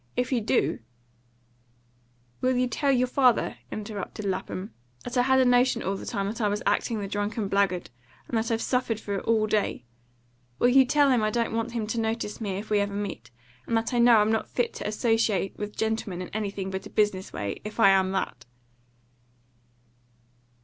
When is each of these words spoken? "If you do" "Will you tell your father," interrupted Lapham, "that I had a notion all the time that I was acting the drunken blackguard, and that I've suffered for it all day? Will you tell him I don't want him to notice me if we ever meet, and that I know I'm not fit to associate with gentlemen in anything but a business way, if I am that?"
"If 0.17 0.31
you 0.31 0.41
do" 0.41 0.79
"Will 2.41 2.57
you 2.57 2.65
tell 2.65 2.91
your 2.91 3.05
father," 3.05 3.59
interrupted 3.71 4.25
Lapham, 4.25 4.73
"that 5.03 5.15
I 5.15 5.21
had 5.21 5.39
a 5.39 5.45
notion 5.45 5.83
all 5.83 5.95
the 5.95 6.07
time 6.07 6.25
that 6.25 6.41
I 6.41 6.47
was 6.47 6.63
acting 6.65 6.99
the 6.99 7.07
drunken 7.07 7.47
blackguard, 7.47 7.91
and 8.27 8.35
that 8.35 8.49
I've 8.49 8.63
suffered 8.63 8.99
for 8.99 9.13
it 9.13 9.25
all 9.25 9.45
day? 9.45 9.85
Will 10.57 10.69
you 10.69 10.85
tell 10.85 11.11
him 11.11 11.21
I 11.21 11.29
don't 11.29 11.53
want 11.53 11.73
him 11.73 11.85
to 11.85 11.99
notice 11.99 12.41
me 12.41 12.57
if 12.57 12.71
we 12.71 12.79
ever 12.79 12.95
meet, 12.95 13.29
and 13.67 13.77
that 13.77 13.93
I 13.93 13.99
know 13.99 14.17
I'm 14.17 14.31
not 14.31 14.49
fit 14.49 14.73
to 14.73 14.87
associate 14.87 15.55
with 15.59 15.77
gentlemen 15.77 16.19
in 16.23 16.29
anything 16.29 16.71
but 16.71 16.87
a 16.87 16.89
business 16.89 17.31
way, 17.31 17.61
if 17.63 17.79
I 17.79 17.89
am 17.91 18.11
that?" 18.13 18.45